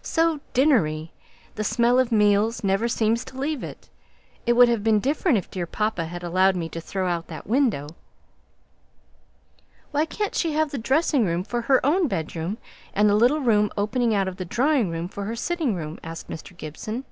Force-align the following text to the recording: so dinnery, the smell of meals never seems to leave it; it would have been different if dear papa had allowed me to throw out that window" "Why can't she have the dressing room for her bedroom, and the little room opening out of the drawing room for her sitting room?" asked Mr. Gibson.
so 0.00 0.40
dinnery, 0.54 1.10
the 1.56 1.62
smell 1.62 1.98
of 1.98 2.10
meals 2.10 2.64
never 2.64 2.88
seems 2.88 3.26
to 3.26 3.36
leave 3.36 3.62
it; 3.62 3.90
it 4.46 4.54
would 4.54 4.66
have 4.70 4.82
been 4.82 4.98
different 4.98 5.36
if 5.36 5.50
dear 5.50 5.66
papa 5.66 6.06
had 6.06 6.22
allowed 6.22 6.56
me 6.56 6.66
to 6.66 6.80
throw 6.80 7.06
out 7.06 7.26
that 7.26 7.46
window" 7.46 7.88
"Why 9.92 10.06
can't 10.06 10.34
she 10.34 10.54
have 10.54 10.70
the 10.70 10.78
dressing 10.78 11.26
room 11.26 11.44
for 11.44 11.60
her 11.60 11.78
bedroom, 12.08 12.56
and 12.94 13.06
the 13.06 13.14
little 13.14 13.40
room 13.40 13.70
opening 13.76 14.14
out 14.14 14.28
of 14.28 14.38
the 14.38 14.46
drawing 14.46 14.88
room 14.88 15.08
for 15.08 15.26
her 15.26 15.36
sitting 15.36 15.74
room?" 15.74 16.00
asked 16.02 16.26
Mr. 16.30 16.56
Gibson. 16.56 17.04